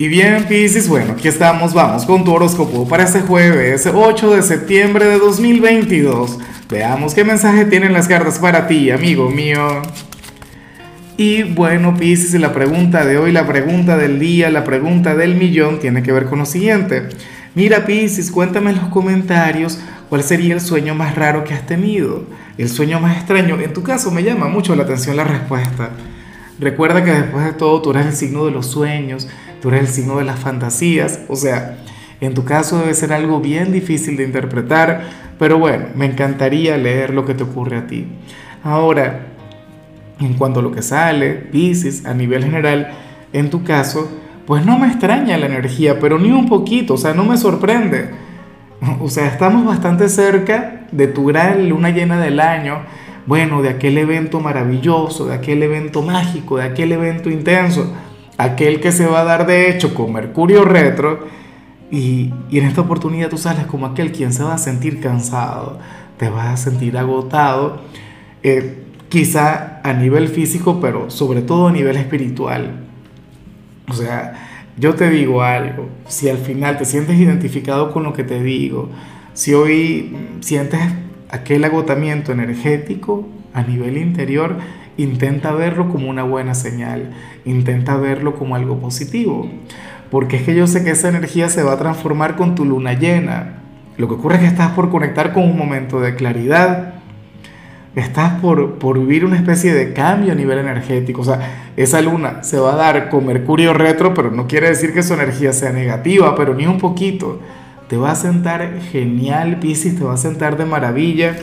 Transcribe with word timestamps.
Y 0.00 0.08
bien, 0.08 0.46
Piscis, 0.48 0.88
bueno, 0.88 1.12
aquí 1.12 1.28
estamos, 1.28 1.74
vamos 1.74 2.06
con 2.06 2.24
tu 2.24 2.32
horóscopo 2.32 2.88
para 2.88 3.02
este 3.02 3.20
jueves 3.20 3.86
8 3.86 4.34
de 4.34 4.40
septiembre 4.40 5.04
de 5.04 5.18
2022. 5.18 6.38
Veamos 6.70 7.12
qué 7.12 7.22
mensaje 7.22 7.66
tienen 7.66 7.92
las 7.92 8.08
cartas 8.08 8.38
para 8.38 8.66
ti, 8.66 8.90
amigo 8.90 9.28
mío. 9.28 9.82
Y 11.18 11.42
bueno, 11.42 11.94
Piscis, 11.98 12.32
la 12.40 12.54
pregunta 12.54 13.04
de 13.04 13.18
hoy, 13.18 13.30
la 13.30 13.46
pregunta 13.46 13.98
del 13.98 14.18
día, 14.18 14.48
la 14.48 14.64
pregunta 14.64 15.14
del 15.14 15.34
millón 15.34 15.80
tiene 15.80 16.02
que 16.02 16.12
ver 16.12 16.24
con 16.24 16.38
lo 16.38 16.46
siguiente. 16.46 17.10
Mira, 17.54 17.84
Piscis, 17.84 18.30
cuéntame 18.30 18.70
en 18.70 18.78
los 18.78 18.88
comentarios 18.88 19.78
cuál 20.08 20.22
sería 20.22 20.54
el 20.54 20.62
sueño 20.62 20.94
más 20.94 21.14
raro 21.14 21.44
que 21.44 21.52
has 21.52 21.66
tenido, 21.66 22.24
el 22.56 22.70
sueño 22.70 23.00
más 23.00 23.18
extraño. 23.18 23.60
En 23.60 23.74
tu 23.74 23.82
caso 23.82 24.10
me 24.10 24.22
llama 24.22 24.48
mucho 24.48 24.74
la 24.74 24.84
atención 24.84 25.14
la 25.14 25.24
respuesta. 25.24 25.90
Recuerda 26.58 27.04
que 27.04 27.12
después 27.12 27.44
de 27.44 27.52
todo 27.52 27.80
tú 27.82 27.90
eres 27.90 28.06
el 28.06 28.12
signo 28.14 28.46
de 28.46 28.50
los 28.50 28.66
sueños, 28.66 29.28
tú 29.60 29.68
eres 29.68 29.82
el 29.82 29.88
signo 29.88 30.18
de 30.18 30.24
las 30.24 30.38
fantasías, 30.38 31.20
o 31.28 31.36
sea, 31.36 31.78
en 32.20 32.34
tu 32.34 32.44
caso 32.44 32.78
debe 32.78 32.94
ser 32.94 33.12
algo 33.12 33.40
bien 33.40 33.72
difícil 33.72 34.16
de 34.16 34.24
interpretar, 34.24 35.02
pero 35.38 35.58
bueno, 35.58 35.86
me 35.94 36.06
encantaría 36.06 36.76
leer 36.76 37.14
lo 37.14 37.24
que 37.24 37.34
te 37.34 37.44
ocurre 37.44 37.78
a 37.78 37.86
ti. 37.86 38.06
Ahora, 38.62 39.26
en 40.20 40.34
cuanto 40.34 40.60
a 40.60 40.62
lo 40.62 40.70
que 40.70 40.82
sale, 40.82 41.32
Pisces, 41.32 42.04
a 42.04 42.12
nivel 42.12 42.44
general, 42.44 42.90
en 43.32 43.48
tu 43.48 43.64
caso, 43.64 44.10
pues 44.46 44.66
no 44.66 44.78
me 44.78 44.88
extraña 44.88 45.38
la 45.38 45.46
energía, 45.46 45.98
pero 45.98 46.18
ni 46.18 46.30
un 46.30 46.48
poquito, 46.48 46.94
o 46.94 46.98
sea, 46.98 47.14
no 47.14 47.24
me 47.24 47.36
sorprende. 47.36 48.10
O 49.00 49.10
sea, 49.10 49.26
estamos 49.26 49.66
bastante 49.66 50.08
cerca 50.08 50.86
de 50.90 51.06
tu 51.06 51.26
gran 51.26 51.68
luna 51.68 51.90
llena 51.90 52.18
del 52.18 52.40
año, 52.40 52.78
bueno, 53.26 53.60
de 53.60 53.68
aquel 53.68 53.98
evento 53.98 54.40
maravilloso, 54.40 55.26
de 55.26 55.34
aquel 55.34 55.62
evento 55.62 56.00
mágico, 56.00 56.56
de 56.56 56.64
aquel 56.64 56.92
evento 56.92 57.28
intenso, 57.28 57.94
aquel 58.40 58.80
que 58.80 58.90
se 58.90 59.06
va 59.06 59.20
a 59.20 59.24
dar 59.24 59.46
de 59.46 59.70
hecho 59.70 59.94
con 59.94 60.12
Mercurio 60.12 60.64
retro, 60.64 61.26
y, 61.90 62.32
en 62.52 62.64
esta 62.64 62.80
oportunidad 62.80 63.28
tú 63.28 63.36
sales 63.36 63.66
como 63.66 63.86
aquel 63.86 64.12
quien 64.12 64.32
se 64.32 64.42
va 64.42 64.54
a 64.54 64.58
sentir 64.58 65.00
cansado, 65.00 65.78
te 66.16 66.28
vas 66.30 66.46
a 66.48 66.56
sentir 66.56 66.96
agotado, 66.96 67.82
eh, 68.42 68.84
quizá 69.08 69.80
a 69.82 69.92
nivel 69.92 70.28
físico, 70.28 70.80
pero 70.80 71.10
sobre 71.10 71.42
todo 71.42 71.68
a 71.68 71.72
nivel 71.72 71.96
espiritual. 71.96 72.86
O 73.88 73.92
sea, 73.92 74.48
yo 74.78 74.94
te 74.94 75.10
digo 75.10 75.42
algo, 75.42 75.88
si 76.08 76.28
al 76.28 76.38
final 76.38 76.78
te 76.78 76.84
sientes 76.84 77.18
identificado 77.18 77.92
con 77.92 78.04
lo 78.04 78.12
que 78.12 78.24
te 78.24 78.42
digo, 78.42 78.88
si 79.34 79.52
hoy 79.52 80.16
sientes 80.40 80.80
aquel 81.28 81.64
agotamiento 81.64 82.32
energético 82.32 83.26
a 83.52 83.62
nivel 83.62 83.98
interior, 83.98 84.56
intenta 85.02 85.52
verlo 85.52 85.88
como 85.88 86.08
una 86.08 86.22
buena 86.22 86.54
señal, 86.54 87.10
intenta 87.44 87.96
verlo 87.96 88.34
como 88.34 88.56
algo 88.56 88.78
positivo, 88.78 89.50
porque 90.10 90.36
es 90.36 90.42
que 90.42 90.54
yo 90.54 90.66
sé 90.66 90.84
que 90.84 90.90
esa 90.90 91.08
energía 91.08 91.48
se 91.48 91.62
va 91.62 91.72
a 91.72 91.78
transformar 91.78 92.36
con 92.36 92.54
tu 92.54 92.64
luna 92.64 92.94
llena. 92.94 93.62
Lo 93.96 94.08
que 94.08 94.14
ocurre 94.14 94.36
es 94.36 94.40
que 94.42 94.46
estás 94.46 94.72
por 94.72 94.90
conectar 94.90 95.32
con 95.32 95.44
un 95.44 95.56
momento 95.56 96.00
de 96.00 96.14
claridad, 96.14 96.94
estás 97.94 98.40
por, 98.40 98.78
por 98.78 98.98
vivir 98.98 99.24
una 99.24 99.36
especie 99.36 99.74
de 99.74 99.92
cambio 99.92 100.32
a 100.32 100.36
nivel 100.36 100.58
energético, 100.58 101.22
o 101.22 101.24
sea, 101.24 101.70
esa 101.76 102.00
luna 102.00 102.42
se 102.42 102.58
va 102.58 102.74
a 102.74 102.76
dar 102.76 103.08
con 103.08 103.26
Mercurio 103.26 103.72
retro, 103.74 104.14
pero 104.14 104.30
no 104.30 104.46
quiere 104.46 104.68
decir 104.68 104.92
que 104.92 105.02
su 105.02 105.14
energía 105.14 105.52
sea 105.52 105.72
negativa, 105.72 106.34
pero 106.34 106.54
ni 106.54 106.66
un 106.66 106.78
poquito 106.78 107.40
te 107.90 107.96
va 107.96 108.12
a 108.12 108.14
sentar 108.14 108.80
genial, 108.92 109.58
Piscis, 109.58 109.98
te 109.98 110.04
va 110.04 110.14
a 110.14 110.16
sentar 110.16 110.56
de 110.56 110.64
maravilla. 110.64 111.34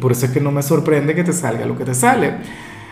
Por 0.00 0.12
eso 0.12 0.26
es 0.26 0.32
que 0.32 0.40
no 0.40 0.50
me 0.50 0.62
sorprende 0.62 1.14
que 1.14 1.24
te 1.24 1.32
salga 1.32 1.66
lo 1.66 1.76
que 1.76 1.84
te 1.84 1.94
sale. 1.94 2.34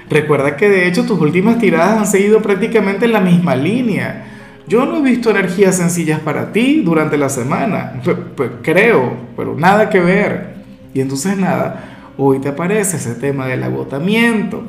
Recuerda 0.09 0.57
que 0.57 0.69
de 0.69 0.89
hecho 0.89 1.05
tus 1.05 1.21
últimas 1.21 1.59
tiradas 1.59 1.99
han 1.99 2.07
seguido 2.07 2.41
prácticamente 2.41 3.07
en 3.07 3.13
la 3.13 3.21
misma 3.21 3.57
línea. 3.57 4.25
Yo 4.69 4.85
no 4.85 4.99
he 4.99 5.03
visto 5.03 5.31
energías 5.31 5.77
sencillas 5.77 6.21
para 6.21 6.53
ti 6.53 6.83
durante 6.85 7.17
la 7.17 7.29
semana. 7.29 8.01
Creo, 8.63 9.17
pero 9.37 9.57
nada 9.57 9.91
que 9.91 10.01
ver. 10.01 10.57
Y 10.95 11.01
entonces 11.01 11.37
nada, 11.37 12.13
hoy 12.17 12.41
te 12.41 12.49
aparece 12.49 12.97
ese 12.97 13.15
tema 13.15 13.47
del 13.47 13.63
agotamiento. 13.63 14.65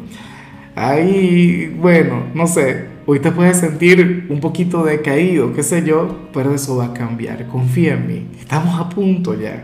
Ahí, 0.76 1.76
bueno, 1.80 2.24
no 2.34 2.46
sé, 2.46 2.98
Hoy 3.10 3.22
te 3.22 3.32
puedes 3.32 3.56
sentir 3.56 4.28
un 4.28 4.42
poquito 4.42 4.84
decaído, 4.84 5.54
qué 5.54 5.64
sé 5.64 5.82
yo, 5.82 6.28
pero 6.34 6.54
eso 6.54 6.76
va 6.76 6.88
a 6.88 6.94
cambiar. 6.94 7.48
Confía 7.48 7.94
en 7.94 8.06
mí. 8.06 8.28
Estamos 8.38 8.78
a 8.78 8.90
punto 8.90 9.34
ya. 9.34 9.64